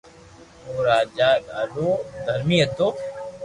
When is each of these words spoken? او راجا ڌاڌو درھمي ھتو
او 0.65 0.73
راجا 0.87 1.29
ڌاڌو 1.47 1.89
درھمي 2.25 2.57
ھتو 2.63 2.87